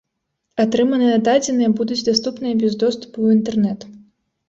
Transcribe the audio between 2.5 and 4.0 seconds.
і без доступу ў інтэрнэт.